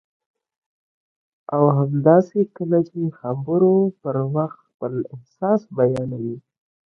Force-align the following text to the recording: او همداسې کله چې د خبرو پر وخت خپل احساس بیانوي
او 1.55 1.63
همداسې 1.77 2.39
کله 2.55 2.79
چې 2.87 2.95
د 3.03 3.07
خبرو 3.19 3.75
پر 4.01 4.15
وخت 4.35 4.59
خپل 4.67 4.93
احساس 5.13 5.61
بیانوي 5.77 6.35